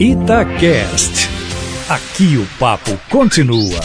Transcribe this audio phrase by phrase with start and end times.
[0.00, 1.28] Itacast.
[1.88, 3.80] Aqui o papo continua.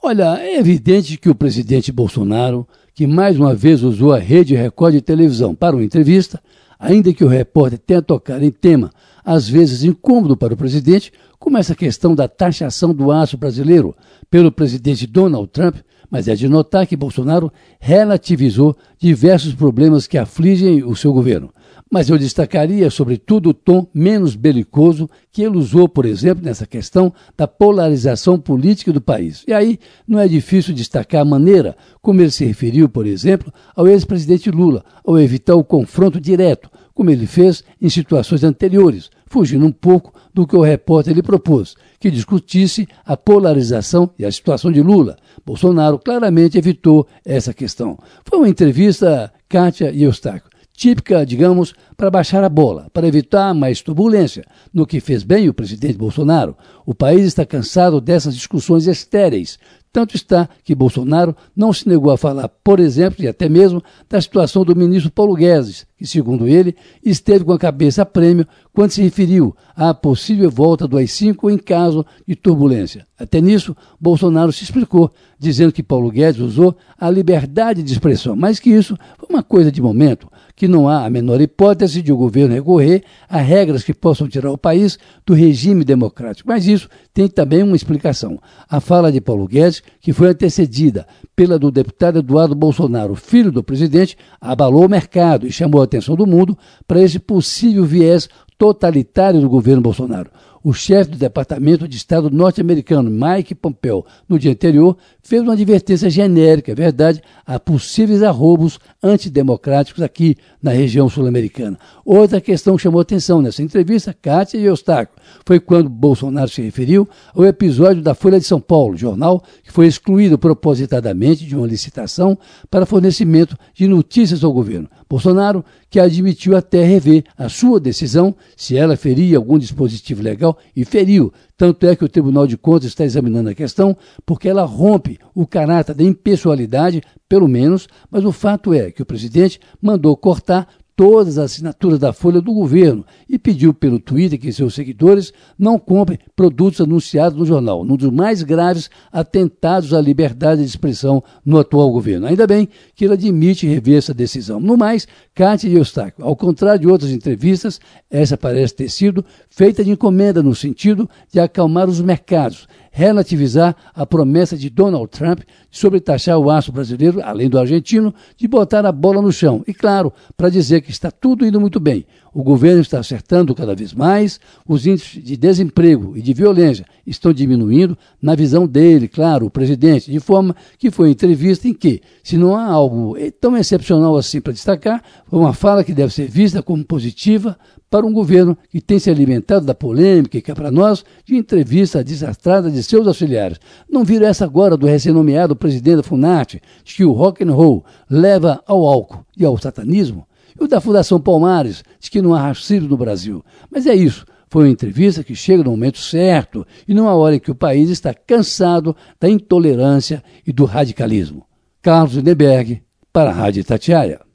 [0.00, 4.94] Olha, é evidente que o presidente Bolsonaro, que mais uma vez usou a rede Record
[4.94, 6.40] de televisão para uma entrevista,
[6.78, 8.92] ainda que o repórter tenha tocado em tema
[9.24, 13.92] às vezes incômodo para o presidente, como essa questão da taxação do aço brasileiro
[14.30, 15.78] pelo presidente Donald Trump,
[16.08, 21.52] mas é de notar que Bolsonaro relativizou diversos problemas que afligem o seu governo.
[21.90, 27.12] Mas eu destacaria, sobretudo, o tom menos belicoso que ele usou, por exemplo, nessa questão
[27.36, 29.44] da polarização política do país.
[29.46, 33.86] E aí não é difícil destacar a maneira como ele se referiu, por exemplo, ao
[33.86, 39.72] ex-presidente Lula, ao evitar o confronto direto, como ele fez em situações anteriores, fugindo um
[39.72, 44.82] pouco do que o repórter lhe propôs, que discutisse a polarização e a situação de
[44.82, 45.16] Lula.
[45.44, 47.98] Bolsonaro claramente evitou essa questão.
[48.24, 53.80] Foi uma entrevista, Kátia e Eustáquio, típica, digamos, para baixar a bola, para evitar mais
[53.80, 56.54] turbulência, no que fez bem o presidente Bolsonaro.
[56.84, 59.58] O país está cansado dessas discussões estéreis.
[59.90, 64.20] Tanto está que Bolsonaro não se negou a falar, por exemplo, e até mesmo da
[64.20, 68.90] situação do ministro Paulo Guedes, que, segundo ele, esteve com a cabeça a prêmio quando
[68.90, 73.06] se referiu à possível volta do AI-5 em caso de turbulência.
[73.18, 78.60] Até nisso, Bolsonaro se explicou, dizendo que Paulo Guedes usou a liberdade de expressão, mas
[78.60, 82.16] que isso foi uma coisa de momento, que não há a menor hipótese de o
[82.16, 86.48] governo recorrer a regras que possam tirar o país do regime democrático.
[86.48, 88.38] Mas isso tem também uma explicação.
[88.68, 93.62] A fala de Paulo Guedes, que foi antecedida pela do deputado Eduardo Bolsonaro, filho do
[93.62, 96.56] presidente, abalou o mercado e chamou atenção do mundo
[96.86, 100.30] para esse possível viés totalitário do governo Bolsonaro.
[100.62, 104.96] O chefe do Departamento de Estado norte-americano, Mike Pompeo, no dia anterior,
[105.26, 111.78] fez uma advertência genérica, é verdade, a possíveis arrobos antidemocráticos aqui na região sul-americana.
[112.04, 117.08] Outra questão que chamou atenção nessa entrevista, Kátia e Eustáquio, foi quando Bolsonaro se referiu
[117.34, 122.38] ao episódio da Folha de São Paulo, jornal que foi excluído propositadamente de uma licitação
[122.70, 124.88] para fornecimento de notícias ao governo.
[125.08, 130.84] Bolsonaro, que admitiu até rever a sua decisão se ela feria algum dispositivo legal, e
[130.84, 135.18] feriu, tanto é que o Tribunal de Contas está examinando a questão, porque ela rompe
[135.34, 140.68] o caráter da impessoalidade, pelo menos, mas o fato é que o presidente mandou cortar
[140.96, 145.78] todas as assinaturas da folha do governo e pediu pelo Twitter que seus seguidores não
[145.78, 151.58] comprem produtos anunciados no jornal, um dos mais graves atentados à liberdade de expressão no
[151.58, 152.26] atual governo.
[152.26, 154.58] Ainda bem que ele admite rever essa decisão.
[154.58, 157.78] No mais, Cátia e Eustáquio, ao contrário de outras entrevistas,
[158.10, 164.06] essa parece ter sido feita de encomenda no sentido de acalmar os mercados, relativizar a
[164.06, 165.40] promessa de Donald Trump
[165.70, 169.62] de sobretaxar o aço brasileiro, além do argentino, de botar a bola no chão.
[169.68, 172.06] E claro, para dizer que está tudo indo muito bem.
[172.32, 177.34] O governo está acertando cada vez mais, os índices de desemprego e de violência estão
[177.34, 182.36] diminuindo, na visão dele, claro, o presidente, de forma que foi entrevista em que, se
[182.38, 186.62] não há algo tão excepcional assim para destacar, foi uma fala que deve ser vista
[186.62, 187.58] como positiva
[187.90, 191.36] para um governo que tem se alimentado da polêmica e que é para nós de
[191.36, 193.58] entrevista desastrada de seus auxiliares.
[193.88, 197.84] Não viram essa agora do recém-nomeado presidente da FUNAT, de que o rock and roll
[198.08, 200.26] leva ao álcool e ao satanismo?
[200.58, 203.44] E o da Fundação Palmares, de que não há racismo no Brasil.
[203.70, 204.24] Mas é isso.
[204.48, 207.90] Foi uma entrevista que chega no momento certo e numa hora em que o país
[207.90, 211.44] está cansado da intolerância e do radicalismo.
[211.82, 212.82] Carlos Lindeberg,
[213.12, 214.25] para a Rádio Tatiaia.